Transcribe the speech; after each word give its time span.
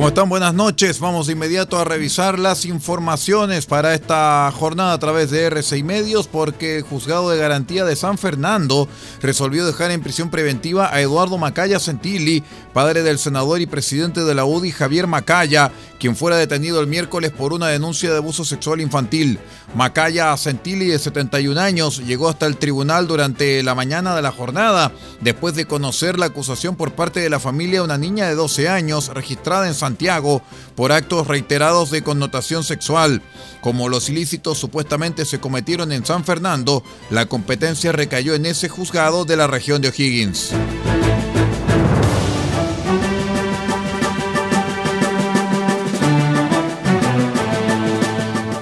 ¿Cómo 0.00 0.08
están? 0.08 0.30
Buenas 0.30 0.54
noches. 0.54 0.98
Vamos 0.98 1.26
de 1.26 1.34
inmediato 1.34 1.78
a 1.78 1.84
revisar 1.84 2.38
las 2.38 2.64
informaciones 2.64 3.66
para 3.66 3.92
esta 3.92 4.50
jornada 4.50 4.94
a 4.94 4.98
través 4.98 5.30
de 5.30 5.44
RCI 5.44 5.82
Medios 5.82 6.26
porque 6.26 6.78
el 6.78 6.84
juzgado 6.84 7.28
de 7.28 7.36
garantía 7.36 7.84
de 7.84 7.94
San 7.96 8.16
Fernando 8.16 8.88
resolvió 9.20 9.66
dejar 9.66 9.90
en 9.90 10.00
prisión 10.00 10.30
preventiva 10.30 10.88
a 10.90 11.02
Eduardo 11.02 11.36
Macaya 11.36 11.78
Centilli, 11.78 12.42
padre 12.72 13.02
del 13.02 13.18
senador 13.18 13.60
y 13.60 13.66
presidente 13.66 14.24
de 14.24 14.34
la 14.34 14.46
UDI 14.46 14.72
Javier 14.72 15.06
Macaya, 15.06 15.70
quien 16.00 16.16
fuera 16.16 16.36
detenido 16.36 16.80
el 16.80 16.86
miércoles 16.86 17.30
por 17.30 17.52
una 17.52 17.68
denuncia 17.68 18.10
de 18.10 18.16
abuso 18.16 18.44
sexual 18.44 18.80
infantil. 18.80 19.38
Macaya 19.74 20.36
Centilli, 20.36 20.86
de 20.86 20.98
71 20.98 21.60
años, 21.60 21.98
llegó 22.04 22.28
hasta 22.28 22.46
el 22.46 22.56
tribunal 22.56 23.06
durante 23.06 23.62
la 23.62 23.76
mañana 23.76 24.16
de 24.16 24.22
la 24.22 24.32
jornada, 24.32 24.90
después 25.20 25.54
de 25.54 25.66
conocer 25.66 26.18
la 26.18 26.26
acusación 26.26 26.74
por 26.74 26.92
parte 26.92 27.20
de 27.20 27.30
la 27.30 27.38
familia 27.38 27.80
de 27.80 27.84
una 27.84 27.98
niña 27.98 28.26
de 28.26 28.34
12 28.34 28.68
años 28.68 29.08
registrada 29.08 29.68
en 29.68 29.74
Santiago 29.74 30.42
por 30.74 30.90
actos 30.90 31.28
reiterados 31.28 31.90
de 31.90 32.02
connotación 32.02 32.64
sexual. 32.64 33.22
Como 33.60 33.88
los 33.88 34.08
ilícitos 34.08 34.58
supuestamente 34.58 35.24
se 35.26 35.38
cometieron 35.38 35.92
en 35.92 36.06
San 36.06 36.24
Fernando, 36.24 36.82
la 37.10 37.26
competencia 37.26 37.92
recayó 37.92 38.34
en 38.34 38.46
ese 38.46 38.68
juzgado 38.68 39.26
de 39.26 39.36
la 39.36 39.46
región 39.46 39.82
de 39.82 39.88
O'Higgins. 39.88 40.50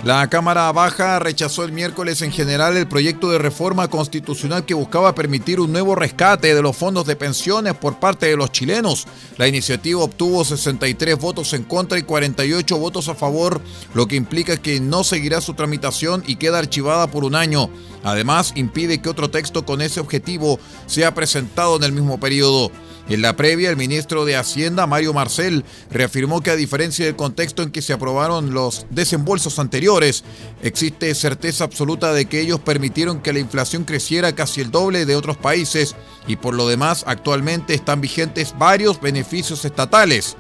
La 0.09 0.27
Cámara 0.31 0.73
Baja 0.73 1.19
rechazó 1.19 1.65
el 1.65 1.73
miércoles 1.73 2.23
en 2.23 2.33
general 2.33 2.79
el 2.79 2.89
proyecto 2.89 3.31
de 3.31 3.37
reforma 3.37 3.89
constitucional 3.89 4.65
que 4.65 4.73
buscaba 4.73 5.15
permitir 5.15 5.61
un 5.61 5.71
nuevo 5.71 5.95
rescate 5.95 6.55
de 6.55 6.63
los 6.63 6.75
fondos 6.75 7.05
de 7.05 7.15
pensiones 7.15 7.75
por 7.75 8.01
parte 8.01 8.25
de 8.25 8.39
los 8.39 8.51
chilenos. 8.51 9.07
La 9.37 9.49
iniciativa 9.49 10.03
obtuvo 10.03 10.47
63 10.47 11.19
votos 11.19 11.53
en 11.53 11.65
contra 11.65 11.99
y 11.99 12.05
48 12.05 12.79
votos 12.79 13.11
a 13.11 13.15
favor, 13.15 13.61
lo 13.93 14.09
que 14.09 14.17
implica 14.17 14.57
que 14.57 14.81
no 14.81 15.05
seguirá 15.05 15.43
su 15.43 15.53
tramitación 15.53 16.25
y 16.27 16.37
queda 16.37 16.59
archivada 16.59 17.09
por 17.09 17.25
un 17.25 17.35
año. 17.35 17.69
Además, 18.03 18.53
impide 18.55 19.03
que 19.03 19.11
otro 19.11 19.29
texto 19.29 19.67
con 19.67 19.83
ese 19.83 20.01
objetivo 20.01 20.59
sea 20.87 21.13
presentado 21.13 21.77
en 21.77 21.85
el 21.85 21.93
mismo 21.93 22.19
periodo. 22.19 22.73
En 23.09 23.23
la 23.23 23.37
previa, 23.37 23.71
el 23.71 23.77
ministro 23.77 24.27
de 24.27 24.37
Hacienda, 24.37 24.87
Mario 24.87 25.15
Marcel, 25.15 25.65
reafirmó 25.91 26.43
que 26.43 26.51
a 26.51 26.57
diferencia 26.57 27.07
del 27.07 27.17
contexto 27.17 27.63
en 27.63 27.71
que 27.71 27.81
se 27.81 27.95
aprobaron 27.95 28.53
los 28.53 28.87
desembolsos 28.91 29.59
anteriores, 29.59 30.25
existe 30.63 31.15
certeza 31.15 31.65
absoluta 31.65 32.13
de 32.13 32.27
que 32.27 32.41
ellos 32.41 32.61
permitieron 32.61 33.21
que 33.23 33.33
la 33.33 33.39
inflación 33.39 33.85
creciera 33.85 34.35
casi 34.35 34.61
el 34.61 34.71
doble 34.71 35.07
de 35.07 35.17
otros 35.17 35.39
países 35.39 35.97
y 36.27 36.37
por 36.37 36.55
lo 36.55 36.69
demás 36.69 37.05
actualmente 37.07 37.73
están 37.73 38.03
vigentes 38.03 38.55
varios 38.59 39.01
beneficios 39.01 39.65
estatales, 39.65 40.37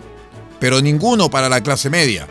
pero 0.60 0.82
ninguno 0.82 1.30
para 1.30 1.48
la 1.48 1.62
clase 1.62 1.88
media. 1.88 2.28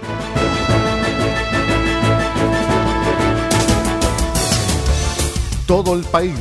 Todo 5.66 5.96
el 5.96 6.04
país, 6.04 6.36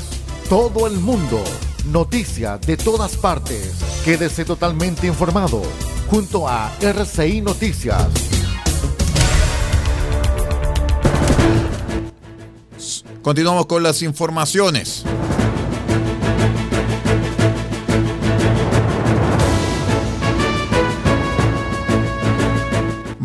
todo 0.48 0.86
el 0.86 0.98
mundo 0.98 1.42
Noticias 1.86 2.60
de 2.62 2.76
todas 2.76 3.16
partes. 3.16 3.74
Quédese 4.04 4.44
totalmente 4.44 5.06
informado 5.06 5.62
junto 6.10 6.48
a 6.48 6.72
RCI 6.80 7.40
Noticias. 7.42 8.08
Continuamos 13.22 13.66
con 13.66 13.82
las 13.82 14.02
informaciones. 14.02 15.04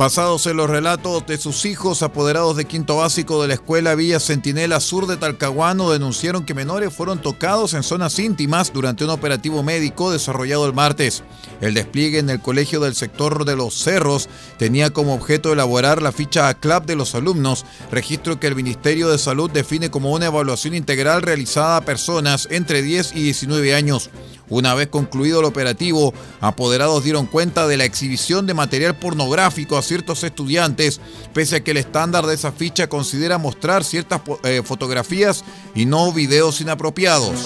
Basados 0.02 0.48
en 0.48 0.58
los 0.58 0.68
relatos 0.68 1.28
de 1.28 1.38
sus 1.38 1.64
hijos 1.64 2.02
apoderados 2.02 2.58
de 2.58 2.66
quinto 2.66 2.96
básico 2.96 3.40
de 3.40 3.48
la 3.48 3.54
escuela 3.54 3.94
Villa 3.94 4.20
Centinela 4.20 4.80
Sur 4.80 5.06
de 5.06 5.16
Talcahuano, 5.16 5.92
denunciaron 5.92 6.44
que 6.44 6.56
menores 6.56 6.92
fueron 6.92 7.22
tocados 7.22 7.76
en 7.76 7.84
zonas 7.84 8.18
íntimas 8.18 8.74
durante 8.74 9.04
un 9.04 9.12
operativo 9.12 9.62
médico 9.62 10.12
desarrollado 10.12 10.66
el 10.66 10.74
martes. 10.74 11.22
El 11.62 11.76
despliegue 11.76 12.18
en 12.18 12.32
el 12.32 12.42
colegio 12.42 12.80
del 12.80 12.96
sector 12.96 13.46
de 13.46 13.56
los 13.56 13.76
Cerros 13.76 14.28
tenía 14.58 14.90
como 14.90 15.14
objeto 15.14 15.54
elaborar 15.54 16.02
la 16.02 16.12
ficha 16.12 16.52
CLAP 16.56 16.88
de 16.88 16.96
los 16.96 17.14
alumnos, 17.14 17.64
registro 17.92 18.40
que 18.40 18.48
el 18.48 18.56
Ministerio 18.56 19.08
de 19.08 19.20
Salud 19.20 19.52
define 19.52 19.92
como 19.92 20.14
una 20.14 20.26
evaluación 20.26 20.74
integral 20.74 21.22
realizada 21.22 21.78
a 21.78 21.86
personas 21.86 22.48
entre 22.50 22.82
10 22.82 23.12
y 23.16 23.22
19 23.22 23.76
años. 23.76 24.10
Una 24.52 24.76
vez 24.76 24.90
concluido 24.90 25.40
el 25.40 25.46
operativo, 25.46 26.14
apoderados 26.42 27.06
dieron 27.06 27.26
cuenta 27.26 27.68
de 27.68 27.78
la 27.78 27.86
exhibición 27.86 28.46
de 28.46 28.54
material 28.54 28.98
pornográfico 28.98 29.78
a 29.78 29.82
ciertos 29.82 30.26
estudiantes, 30.26 31.00
pese 31.34 31.56
a 31.56 31.64
que 31.64 31.72
el 31.72 31.78
estándar 31.78 32.26
de 32.26 32.36
esa 32.36 32.52
ficha 32.52 32.88
considera 32.88 33.38
mostrar 33.38 33.86
ciertas 33.86 34.22
eh, 34.44 34.62
fotografías 34.64 35.46
y 35.74 35.86
no 35.86 36.12
videos 36.12 36.60
inapropiados. 36.60 37.46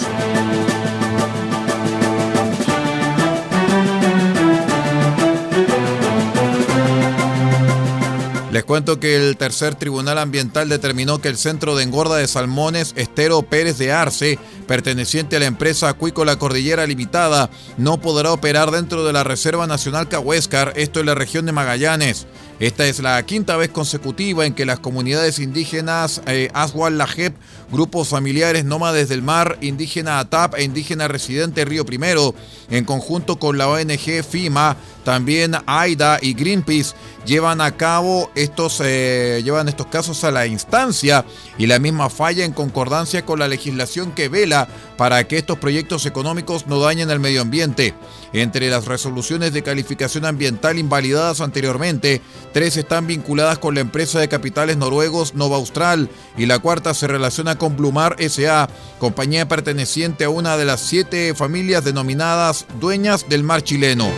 Cuento 8.66 9.00
que 9.00 9.16
el 9.16 9.38
tercer 9.38 9.76
tribunal 9.76 10.18
ambiental 10.18 10.68
determinó 10.70 11.20
que 11.20 11.30
el 11.30 11.38
centro 11.38 11.76
de 11.76 11.84
engorda 11.84 12.18
de 12.18 12.28
salmones 12.28 12.94
Estero 12.96 13.42
Pérez 13.44 13.78
de 13.78 13.92
Arce, 13.92 14.40
perteneciente 14.68 15.36
a 15.36 15.40
la 15.40 15.46
empresa 15.46 15.90
Acuícola 15.90 16.38
Cordillera 16.38 16.86
Limitada, 16.86 17.50
no 17.78 18.02
podrá 18.02 18.32
operar 18.32 18.72
dentro 18.72 19.06
de 19.06 19.14
la 19.14 19.24
Reserva 19.24 19.68
Nacional 19.68 20.10
Cahuéscar, 20.10 20.74
esto 20.76 21.00
en 21.00 21.06
la 21.06 21.16
región 21.16 21.46
de 21.46 21.52
Magallanes. 21.52 22.28
Esta 22.60 22.86
es 22.86 23.00
la 23.00 23.22
quinta 23.24 23.58
vez 23.58 23.70
consecutiva 23.70 24.46
en 24.46 24.54
que 24.54 24.66
las 24.66 24.80
comunidades 24.80 25.40
indígenas 25.40 26.22
eh, 26.26 26.50
Lajep, 26.92 27.36
grupos 27.70 28.08
familiares 28.08 28.64
nómades 28.64 29.10
del 29.10 29.22
mar, 29.22 29.58
indígena 29.60 30.20
ATAP 30.20 30.56
e 30.56 30.64
indígena 30.64 31.10
residente 31.10 31.66
Río 31.66 31.86
Primero, 31.86 32.34
en 32.70 32.86
conjunto 32.86 33.40
con 33.40 33.58
la 33.58 33.68
ONG 33.68 34.24
FIMA, 34.24 34.78
también 35.06 35.56
AIDA 35.68 36.20
y 36.22 36.34
Greenpeace, 36.34 36.96
llevan 37.26 37.62
a 37.62 37.78
cabo 37.78 38.32
estos, 38.36 38.82
eh, 38.84 39.42
llevan 39.44 39.70
estos 39.70 39.88
casos 39.88 40.24
a 40.24 40.32
la 40.32 40.48
instancia 40.48 41.24
y 41.58 41.68
la 41.68 41.80
misma 41.80 42.10
falla 42.10 42.44
en 42.44 42.52
concordancia 42.52 43.24
con 43.24 43.40
la 43.40 43.48
legislación 43.48 44.12
que 44.12 44.28
vela 44.28 44.68
para 44.98 45.26
que 45.28 45.38
estos 45.38 45.60
proyectos 45.60 46.06
económicos 46.06 46.68
no 46.68 46.80
dañen 46.80 47.10
el 47.10 47.20
medio 47.20 47.42
ambiente. 47.42 47.94
Entre 48.34 48.70
las 48.70 48.86
resoluciones 48.86 49.54
de 49.54 49.64
calificación 49.64 50.26
ambiental 50.26 50.78
invalidadas 50.78 51.40
anteriormente, 51.40 52.22
tres 52.52 52.76
están 52.76 53.08
vinculadas 53.08 53.60
con 53.60 53.76
la 53.76 53.82
empresa 53.82 54.20
de 54.20 54.28
capitales 54.28 54.76
noruegos 54.76 55.36
Nova 55.36 55.58
Austral 55.58 56.10
y 56.36 56.48
la 56.48 56.60
cuarta 56.60 56.94
se 56.94 57.08
relaciona 57.08 57.58
con 57.58 57.78
Blumar 57.78 58.16
SA, 58.28 58.68
compañía 59.00 59.48
perteneciente 59.48 60.24
a 60.24 60.30
una 60.30 60.58
de 60.58 60.66
las 60.66 60.82
siete 60.82 61.34
familias 61.36 61.84
denominadas 61.84 62.66
dueñas 62.80 63.30
del 63.30 63.44
mar 63.44 63.62
chileno. 63.62 64.10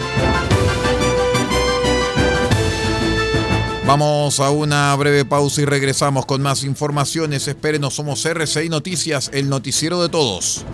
Vamos 3.87 4.41
a 4.41 4.49
una 4.51 4.93
breve 4.97 5.23
pausa 5.23 5.61
y 5.61 5.65
regresamos 5.65 6.25
con 6.25 6.41
más 6.41 6.65
informaciones. 6.65 7.47
Espérenos, 7.47 7.93
somos 7.93 8.25
RCI 8.25 8.67
Noticias, 8.67 9.31
el 9.33 9.47
noticiero 9.47 10.01
de 10.01 10.09
todos. 10.09 10.65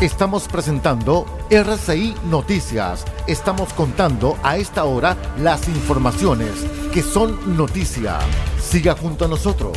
Estamos 0.00 0.48
presentando 0.48 1.26
RCI 1.50 2.14
Noticias. 2.30 3.04
Estamos 3.26 3.74
contando 3.74 4.38
a 4.42 4.56
esta 4.56 4.86
hora 4.86 5.18
las 5.42 5.68
informaciones 5.68 6.52
que 6.94 7.02
son 7.02 7.58
noticia. 7.58 8.20
Siga 8.58 8.94
junto 8.94 9.26
a 9.26 9.28
nosotros. 9.28 9.76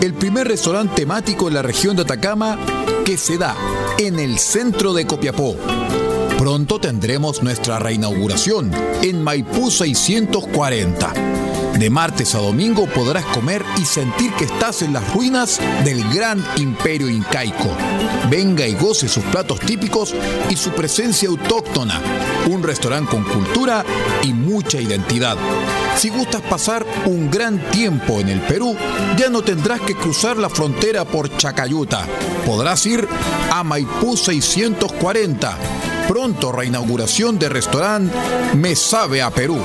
El 0.00 0.14
primer 0.14 0.46
restaurante 0.46 0.94
temático 0.94 1.48
en 1.48 1.54
la 1.54 1.62
región 1.62 1.96
de 1.96 2.02
Atacama 2.02 2.56
que 3.04 3.16
se 3.16 3.36
da 3.36 3.56
en 3.98 4.20
el 4.20 4.38
centro 4.38 4.94
de 4.94 5.06
Copiapó. 5.06 5.56
Pronto 6.38 6.78
tendremos 6.78 7.42
nuestra 7.42 7.80
reinauguración 7.80 8.70
en 9.02 9.22
Maipú 9.22 9.72
640. 9.72 11.12
De 11.78 11.90
martes 11.90 12.34
a 12.36 12.38
domingo 12.38 12.86
podrás 12.86 13.24
comer 13.26 13.64
y 13.80 13.84
sentir 13.84 14.32
que 14.34 14.44
estás 14.44 14.82
en 14.82 14.92
las 14.92 15.12
ruinas 15.12 15.60
del 15.84 16.02
gran 16.14 16.44
imperio 16.56 17.08
incaico. 17.08 17.76
Venga 18.30 18.66
y 18.66 18.74
goce 18.74 19.08
sus 19.08 19.24
platos 19.24 19.58
típicos 19.60 20.14
y 20.48 20.56
su 20.56 20.70
presencia 20.70 21.28
autóctona. 21.28 22.00
Un 22.48 22.62
restaurante 22.62 23.10
con 23.10 23.24
cultura 23.24 23.84
y 24.22 24.32
mucha 24.32 24.80
identidad. 24.80 25.36
Si 25.98 26.10
gustas 26.10 26.42
pasar 26.42 26.86
un 27.06 27.28
gran 27.28 27.58
tiempo 27.72 28.20
en 28.20 28.28
el 28.28 28.40
Perú, 28.42 28.76
ya 29.16 29.28
no 29.30 29.42
tendrás 29.42 29.80
que 29.80 29.96
cruzar 29.96 30.36
la 30.36 30.48
frontera 30.48 31.04
por 31.04 31.36
Chacayuta. 31.36 32.06
Podrás 32.46 32.86
ir 32.86 33.08
a 33.50 33.64
Maipú 33.64 34.16
640. 34.16 35.58
Pronto 36.06 36.52
reinauguración 36.52 37.36
de 37.40 37.48
restaurante 37.48 38.16
Me 38.54 38.76
Sabe 38.76 39.22
a 39.22 39.30
Perú. 39.30 39.58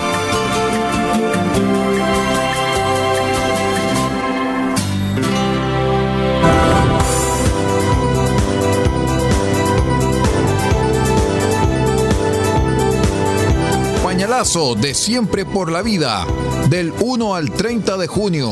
Pañalazo 14.23 14.75
de 14.75 14.93
Siempre 14.93 15.43
por 15.43 15.69
la 15.69 15.81
Vida, 15.81 16.25
del 16.69 16.93
1 16.97 17.35
al 17.35 17.51
30 17.51 17.97
de 17.97 18.07
junio. 18.07 18.51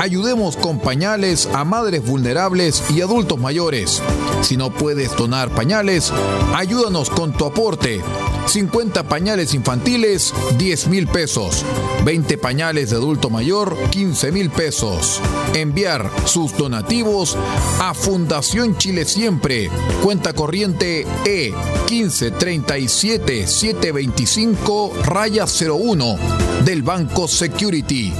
Ayudemos 0.00 0.56
con 0.56 0.80
pañales 0.80 1.48
a 1.54 1.62
madres 1.62 2.04
vulnerables 2.04 2.82
y 2.90 3.02
adultos 3.02 3.38
mayores. 3.38 4.02
Si 4.40 4.56
no 4.56 4.70
puedes 4.70 5.16
donar 5.16 5.50
pañales, 5.50 6.12
ayúdanos 6.56 7.08
con 7.08 7.32
tu 7.32 7.44
aporte. 7.44 8.02
50 8.46 9.08
pañales 9.08 9.54
infantiles, 9.54 10.32
10 10.56 10.88
mil 10.88 11.06
pesos. 11.08 11.64
20 12.04 12.38
pañales 12.38 12.90
de 12.90 12.96
adulto 12.96 13.30
mayor, 13.30 13.76
15 13.90 14.32
mil 14.32 14.50
pesos. 14.50 15.20
Enviar 15.54 16.10
sus 16.24 16.56
donativos 16.56 17.36
a 17.80 17.94
Fundación 17.94 18.78
Chile 18.78 19.04
Siempre. 19.04 19.70
Cuenta 20.02 20.32
corriente 20.32 21.06
E 21.24 21.52
1537 21.90 23.46
725 23.46 24.92
raya 25.04 25.44
01 25.46 26.18
del 26.64 26.82
Banco 26.82 27.28
Security. 27.28 28.12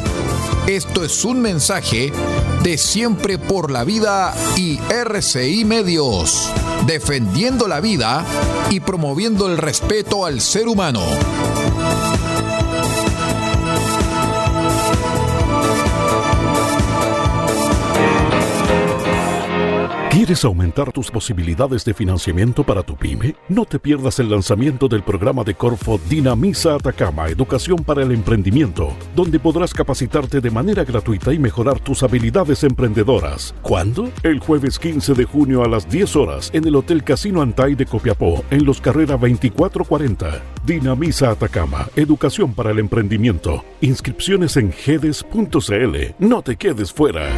Esto 0.67 1.05
es 1.05 1.25
un 1.25 1.41
mensaje 1.41 2.13
de 2.63 2.79
Siempre 2.79 3.39
por 3.39 3.71
la 3.71 3.85
Vida 3.85 4.35
y 4.57 4.79
RCI 4.91 5.65
Medios, 5.65 6.51
defendiendo 6.87 7.69
la 7.69 7.81
vida 7.81 8.25
y 8.71 8.81
promoviendo 8.81 9.47
el 9.47 9.59
respeto 9.59 10.27
al 10.27 10.41
ser 10.41 10.69
humano. 10.69 11.03
¿Quieres 20.27 20.45
aumentar 20.45 20.91
tus 20.91 21.09
posibilidades 21.09 21.85
de 21.85 21.95
financiamiento 21.95 22.65
para 22.65 22.83
tu 22.83 22.97
pyme? 22.97 23.37
No 23.49 23.65
te 23.65 23.79
pierdas 23.79 24.19
el 24.19 24.29
lanzamiento 24.29 24.89
del 24.89 25.05
programa 25.05 25.45
de 25.45 25.55
Corfo 25.55 26.01
Dinamiza 26.09 26.75
Atacama 26.75 27.29
Educación 27.29 27.85
para 27.85 28.03
el 28.03 28.11
Emprendimiento, 28.11 28.93
donde 29.15 29.39
podrás 29.39 29.73
capacitarte 29.73 30.41
de 30.41 30.51
manera 30.51 30.83
gratuita 30.83 31.33
y 31.33 31.39
mejorar 31.39 31.79
tus 31.79 32.03
habilidades 32.03 32.65
emprendedoras. 32.65 33.55
¿Cuándo? 33.63 34.11
El 34.25 34.41
jueves 34.41 34.81
15 34.81 35.15
de 35.15 35.25
junio 35.27 35.63
a 35.63 35.69
las 35.69 35.89
10 35.89 36.17
horas 36.17 36.51
en 36.53 36.67
el 36.67 36.75
Hotel 36.75 37.05
Casino 37.05 37.41
Antay 37.41 37.77
de 37.77 37.87
Copiapó, 37.87 38.45
en 38.51 38.65
Los 38.65 38.81
Carrera 38.81 39.17
2440. 39.17 40.43
Dinamiza 40.67 41.31
Atacama 41.31 41.87
Educación 41.95 42.53
para 42.53 42.73
el 42.73 42.81
Emprendimiento. 42.81 43.65
Inscripciones 43.81 44.57
en 44.57 44.73
gedes.cl. 44.73 45.97
No 46.19 46.43
te 46.43 46.57
quedes 46.57 46.93
fuera. 46.93 47.29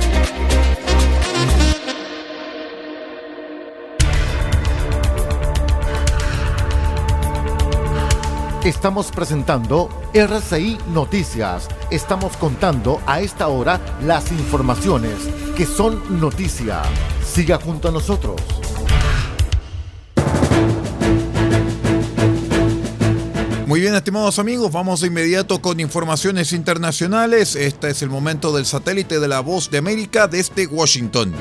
Estamos 8.64 9.12
presentando 9.12 9.88
RCI 10.12 10.78
Noticias. 10.92 11.68
Estamos 11.92 12.36
contando 12.36 13.00
a 13.06 13.20
esta 13.20 13.46
hora 13.46 13.80
las 14.04 14.32
informaciones 14.32 15.14
que 15.56 15.64
son 15.64 16.20
noticia. 16.20 16.82
Siga 17.24 17.60
junto 17.60 17.88
a 17.88 17.92
nosotros. 17.92 18.40
Muy 23.66 23.80
bien, 23.80 23.94
estimados 23.94 24.40
amigos, 24.40 24.72
vamos 24.72 25.02
de 25.02 25.06
inmediato 25.06 25.62
con 25.62 25.78
informaciones 25.78 26.52
internacionales. 26.52 27.54
Este 27.54 27.90
es 27.90 28.02
el 28.02 28.10
momento 28.10 28.52
del 28.52 28.66
satélite 28.66 29.20
de 29.20 29.28
la 29.28 29.38
Voz 29.38 29.70
de 29.70 29.78
América 29.78 30.26
desde 30.26 30.66
Washington. 30.66 31.32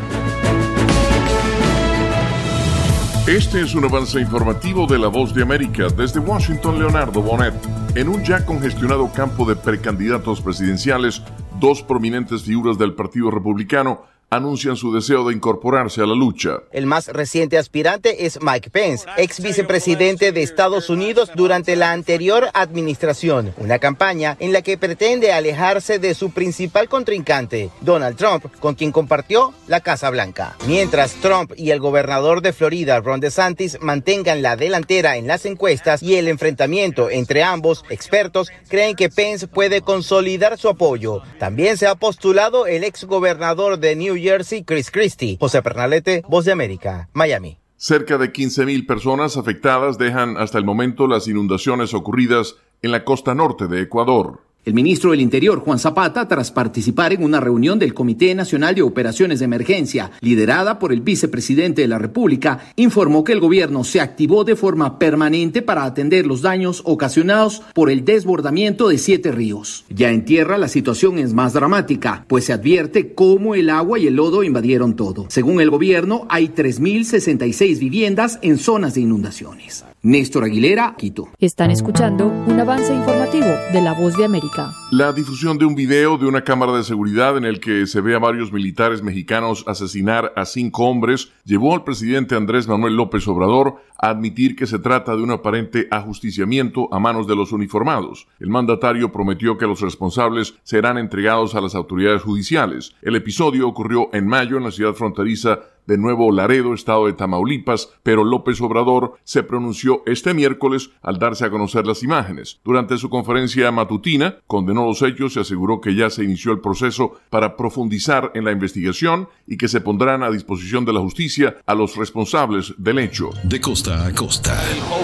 Este 3.27 3.59
es 3.59 3.75
un 3.75 3.83
avance 3.83 4.21
informativo 4.21 4.87
de 4.87 4.97
La 4.97 5.09
Voz 5.09 5.33
de 5.33 5.41
América 5.41 5.87
desde 5.89 6.21
Washington, 6.21 6.79
Leonardo 6.79 7.21
Bonet. 7.21 7.53
En 7.95 8.07
un 8.07 8.23
ya 8.23 8.45
congestionado 8.45 9.11
campo 9.11 9.45
de 9.45 9.57
precandidatos 9.57 10.39
presidenciales, 10.39 11.21
dos 11.59 11.83
prominentes 11.83 12.43
figuras 12.43 12.77
del 12.77 12.93
Partido 12.93 13.29
Republicano 13.29 14.03
anuncian 14.29 14.75
su 14.75 14.93
deseo 14.93 15.27
de 15.27 15.33
incorporarse 15.33 16.01
a 16.01 16.05
la 16.05 16.13
lucha. 16.13 16.57
El 16.71 16.85
más 16.85 17.07
reciente 17.07 17.57
aspirante 17.57 18.25
es 18.25 18.39
Mike 18.41 18.69
Pence, 18.69 19.05
ex 19.15 19.41
vicepresidente 19.41 20.33
de 20.33 20.43
Estados 20.43 20.89
Unidos 20.89 21.31
durante 21.33 21.77
la 21.77 21.93
anterior 21.93 22.49
administración, 22.53 23.53
una 23.57 23.79
campaña 23.79 24.35
en 24.39 24.51
la 24.51 24.61
que 24.61 24.77
pretende 24.77 25.31
alejarse 25.31 25.99
de 25.99 26.13
su 26.13 26.31
principal 26.31 26.89
contrincante, 26.89 27.69
Donald 27.81 28.17
Trump, 28.17 28.45
con 28.59 28.75
quien 28.75 28.91
compartió 28.91 29.53
la 29.67 29.79
Casa 29.79 30.09
Blanca. 30.09 30.57
Mientras 30.67 31.13
Trump 31.13 31.53
y 31.55 31.71
el 31.71 31.79
gobernador 31.79 32.41
de 32.41 32.51
Florida, 32.51 32.99
Ron 32.99 33.21
DeSantis, 33.21 33.77
mantengan 33.81 34.41
la 34.41 34.57
delantera 34.57 35.15
en 35.15 35.27
las 35.27 35.45
encuestas 35.45 36.03
y 36.03 36.15
el 36.15 36.27
enfrentamiento 36.27 37.09
entre 37.09 37.43
ambos, 37.43 37.85
expertos 37.89 38.51
creen 38.67 38.95
que 38.95 39.09
Pence 39.09 39.47
puede 39.47 39.81
consolidar 39.81 40.57
su 40.57 40.67
apoyo. 40.67 41.21
También 41.39 41.77
se 41.77 41.87
ha 41.87 41.95
postulado 41.95 42.67
el 42.67 42.83
ex 42.83 43.05
gobernador 43.05 43.79
de 43.79 43.95
New 43.95 44.16
Jersey, 44.21 44.63
Chris 44.63 44.91
Christie. 44.91 45.37
José 45.39 45.61
Pernalete, 45.61 46.23
Voz 46.27 46.45
de 46.45 46.51
América, 46.51 47.09
Miami. 47.13 47.57
Cerca 47.77 48.17
de 48.17 48.33
15.000 48.33 48.87
personas 48.87 49.37
afectadas 49.37 49.97
dejan 49.97 50.37
hasta 50.37 50.57
el 50.57 50.65
momento 50.65 51.07
las 51.07 51.27
inundaciones 51.27 51.93
ocurridas 51.93 52.55
en 52.81 52.91
la 52.91 53.03
costa 53.03 53.35
norte 53.35 53.67
de 53.67 53.81
Ecuador. 53.81 54.41
El 54.67 54.73
ministro 54.73 55.11
del 55.11 55.21
Interior, 55.21 55.59
Juan 55.59 55.79
Zapata, 55.79 56.27
tras 56.27 56.51
participar 56.51 57.13
en 57.13 57.23
una 57.23 57.39
reunión 57.39 57.79
del 57.79 57.93
Comité 57.93 58.35
Nacional 58.35 58.75
de 58.75 58.81
Operaciones 58.81 59.39
de 59.39 59.45
Emergencia, 59.45 60.11
liderada 60.19 60.77
por 60.77 60.91
el 60.91 60.99
vicepresidente 60.99 61.83
de 61.83 61.87
la 61.87 61.97
República, 61.97 62.59
informó 62.75 63.23
que 63.23 63.31
el 63.31 63.39
gobierno 63.39 63.85
se 63.85 64.01
activó 64.01 64.43
de 64.43 64.57
forma 64.57 64.99
permanente 64.99 65.61
para 65.61 65.85
atender 65.85 66.27
los 66.27 66.41
daños 66.41 66.81
ocasionados 66.83 67.61
por 67.73 67.89
el 67.89 68.03
desbordamiento 68.03 68.89
de 68.89 68.97
siete 68.97 69.31
ríos. 69.31 69.85
Ya 69.89 70.11
en 70.11 70.25
tierra 70.25 70.57
la 70.57 70.67
situación 70.67 71.17
es 71.17 71.33
más 71.33 71.53
dramática, 71.53 72.25
pues 72.27 72.43
se 72.43 72.51
advierte 72.51 73.13
cómo 73.13 73.55
el 73.55 73.69
agua 73.69 73.99
y 73.99 74.07
el 74.07 74.15
lodo 74.15 74.43
invadieron 74.43 74.97
todo. 74.97 75.27
Según 75.29 75.61
el 75.61 75.69
gobierno, 75.69 76.25
hay 76.27 76.49
3.066 76.49 77.79
viviendas 77.79 78.37
en 78.41 78.57
zonas 78.57 78.95
de 78.95 79.01
inundaciones. 79.01 79.85
Néstor 80.03 80.43
Aguilera, 80.43 80.95
Quito. 80.97 81.29
Están 81.39 81.71
escuchando 81.71 82.27
un 82.27 82.59
avance 82.59 82.93
informativo 82.93 83.47
de 83.73 83.81
La 83.81 83.93
Voz 83.93 84.15
de 84.15 84.25
América. 84.25 84.56
La 84.91 85.13
difusión 85.13 85.57
de 85.57 85.65
un 85.65 85.75
video 85.75 86.17
de 86.17 86.25
una 86.25 86.43
cámara 86.43 86.71
de 86.71 86.83
seguridad 86.83 87.37
en 87.37 87.45
el 87.45 87.59
que 87.59 87.85
se 87.85 88.01
ve 88.01 88.15
a 88.15 88.19
varios 88.19 88.51
militares 88.51 89.03
mexicanos 89.03 89.63
asesinar 89.67 90.33
a 90.35 90.45
cinco 90.45 90.85
hombres 90.85 91.31
llevó 91.45 91.75
al 91.75 91.83
presidente 91.83 92.35
Andrés 92.35 92.67
Manuel 92.67 92.95
López 92.95 93.27
Obrador 93.27 93.75
a 93.97 94.09
admitir 94.09 94.55
que 94.55 94.65
se 94.65 94.79
trata 94.79 95.15
de 95.15 95.21
un 95.21 95.31
aparente 95.31 95.87
ajusticiamiento 95.91 96.91
a 96.93 96.99
manos 96.99 97.27
de 97.27 97.35
los 97.35 97.51
uniformados. 97.51 98.27
El 98.39 98.49
mandatario 98.49 99.11
prometió 99.11 99.57
que 99.57 99.67
los 99.67 99.81
responsables 99.81 100.55
serán 100.63 100.97
entregados 100.97 101.53
a 101.53 101.61
las 101.61 101.75
autoridades 101.75 102.21
judiciales. 102.21 102.95
El 103.01 103.15
episodio 103.15 103.67
ocurrió 103.67 104.09
en 104.13 104.27
mayo 104.27 104.57
en 104.57 104.63
la 104.63 104.71
ciudad 104.71 104.93
fronteriza 104.93 105.59
de 105.87 105.97
Nuevo 105.97 106.31
Laredo, 106.31 106.73
estado 106.73 107.07
de 107.07 107.13
Tamaulipas, 107.13 107.89
pero 108.03 108.23
López 108.23 108.61
Obrador 108.61 109.17
se 109.23 109.43
pronunció 109.43 110.03
este 110.05 110.33
miércoles 110.33 110.91
al 111.01 111.17
darse 111.17 111.45
a 111.45 111.49
conocer 111.49 111.87
las 111.87 112.03
imágenes. 112.03 112.59
Durante 112.63 112.97
su 112.97 113.09
conferencia 113.09 113.71
matutina, 113.71 114.35
condenó 114.45 114.85
los 114.85 115.01
hechos 115.01 115.35
y 115.35 115.39
aseguró 115.39 115.81
que 115.81 115.95
ya 115.95 116.09
se 116.09 116.23
inició 116.23 116.51
el 116.51 116.59
proceso 116.59 117.13
para 117.29 117.55
profundizar 117.57 118.31
en 118.35 118.45
la 118.45 118.51
investigación 118.51 119.29
y 119.47 119.57
que 119.57 119.67
se 119.67 119.81
pondrán 119.81 120.23
a 120.23 120.29
disposición 120.29 120.85
de 120.85 120.93
la 120.93 120.99
justicia 120.99 121.57
a 121.65 121.73
los 121.73 121.95
responsables 121.95 122.73
del 122.77 122.99
hecho. 122.99 123.29
De 123.43 123.59
costa 123.61 124.05
a 124.05 124.13
costa. 124.13 124.57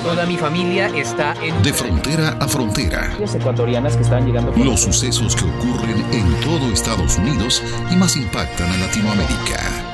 Toda 0.04 0.26
mi 0.26 0.38
familia 0.38 0.88
está 0.88 1.34
en... 1.44 1.62
De 1.64 1.74
frontera 1.74 2.38
a 2.40 2.48
frontera. 2.48 3.16
Los 3.20 3.34
ecuatorianas 3.36 3.96
que 3.96 4.04
están 4.04 4.26
llegando... 4.26 4.52
Los 4.58 4.82
sucesos 4.82 5.36
que 5.36 5.46
ocurren 5.46 6.04
en 6.12 6.40
todo 6.42 6.72
Estados 6.72 7.18
Unidos 7.18 7.64
y 7.92 7.96
más 7.96 8.18
impactan 8.18 8.70
a 8.70 8.78
Latinoamérica. 8.78 9.93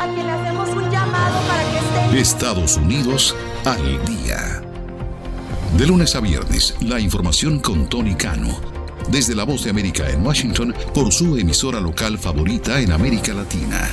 Estados 2.13 2.77
Unidos 2.77 3.35
al 3.65 4.03
día. 4.05 4.61
De 5.77 5.85
lunes 5.85 6.15
a 6.15 6.19
viernes, 6.19 6.75
la 6.81 6.99
información 6.99 7.59
con 7.59 7.87
Tony 7.87 8.15
Cano. 8.15 8.49
Desde 9.11 9.35
la 9.35 9.43
voz 9.43 9.63
de 9.63 9.69
América 9.69 10.09
en 10.09 10.25
Washington 10.25 10.73
por 10.93 11.13
su 11.13 11.37
emisora 11.37 11.79
local 11.79 12.17
favorita 12.17 12.81
en 12.81 12.91
América 12.91 13.33
Latina. 13.33 13.87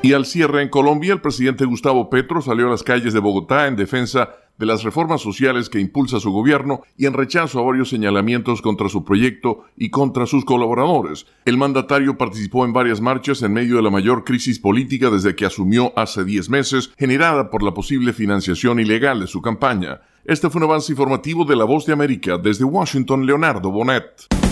Y 0.00 0.12
al 0.12 0.26
cierre 0.26 0.62
en 0.62 0.68
Colombia, 0.68 1.12
el 1.12 1.20
presidente 1.20 1.64
Gustavo 1.64 2.08
Petro 2.08 2.40
salió 2.40 2.68
a 2.68 2.70
las 2.70 2.84
calles 2.84 3.12
de 3.12 3.18
Bogotá 3.18 3.66
en 3.66 3.74
defensa 3.74 4.30
de 4.30 4.47
las 4.66 4.82
reformas 4.82 5.20
sociales 5.20 5.68
que 5.68 5.80
impulsa 5.80 6.20
su 6.20 6.30
gobierno 6.30 6.82
y 6.96 7.06
en 7.06 7.14
rechazo 7.14 7.58
a 7.58 7.62
varios 7.62 7.88
señalamientos 7.90 8.62
contra 8.62 8.88
su 8.88 9.04
proyecto 9.04 9.64
y 9.76 9.90
contra 9.90 10.26
sus 10.26 10.44
colaboradores. 10.44 11.26
El 11.44 11.56
mandatario 11.56 12.18
participó 12.18 12.64
en 12.64 12.72
varias 12.72 13.00
marchas 13.00 13.42
en 13.42 13.52
medio 13.52 13.76
de 13.76 13.82
la 13.82 13.90
mayor 13.90 14.24
crisis 14.24 14.58
política 14.58 15.10
desde 15.10 15.36
que 15.36 15.46
asumió 15.46 15.92
hace 15.96 16.24
10 16.24 16.50
meses, 16.50 16.90
generada 16.98 17.50
por 17.50 17.62
la 17.62 17.74
posible 17.74 18.12
financiación 18.12 18.80
ilegal 18.80 19.20
de 19.20 19.26
su 19.26 19.40
campaña. 19.42 20.00
Este 20.24 20.50
fue 20.50 20.60
un 20.60 20.68
avance 20.70 20.92
informativo 20.92 21.44
de 21.44 21.56
La 21.56 21.64
Voz 21.64 21.86
de 21.86 21.92
América 21.92 22.36
desde 22.36 22.64
Washington, 22.64 23.24
Leonardo 23.24 23.70
Bonet. 23.70 24.47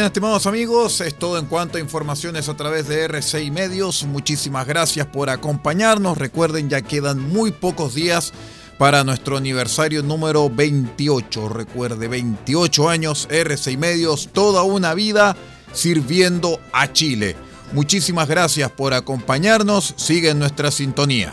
Bien, 0.00 0.06
estimados 0.06 0.46
amigos, 0.46 1.02
es 1.02 1.14
todo 1.14 1.36
en 1.36 1.44
cuanto 1.44 1.76
a 1.76 1.80
informaciones 1.80 2.48
a 2.48 2.56
través 2.56 2.88
de 2.88 3.04
RCI 3.04 3.50
Medios. 3.50 4.04
Muchísimas 4.04 4.66
gracias 4.66 5.06
por 5.06 5.28
acompañarnos. 5.28 6.16
Recuerden, 6.16 6.70
ya 6.70 6.80
quedan 6.80 7.20
muy 7.20 7.50
pocos 7.50 7.94
días 7.94 8.32
para 8.78 9.04
nuestro 9.04 9.36
aniversario 9.36 10.02
número 10.02 10.48
28. 10.48 11.50
Recuerde, 11.50 12.08
28 12.08 12.88
años, 12.88 13.28
RCI 13.30 13.76
Medios, 13.76 14.30
toda 14.32 14.62
una 14.62 14.94
vida 14.94 15.36
sirviendo 15.74 16.60
a 16.72 16.90
Chile. 16.94 17.36
Muchísimas 17.72 18.26
gracias 18.26 18.70
por 18.70 18.94
acompañarnos. 18.94 19.92
Sigue 19.98 20.30
en 20.30 20.38
nuestra 20.38 20.70
sintonía. 20.70 21.30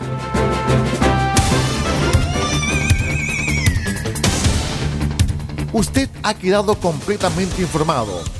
Usted 5.71 6.09
ha 6.23 6.33
quedado 6.33 6.75
completamente 6.75 7.61
informado 7.61 8.36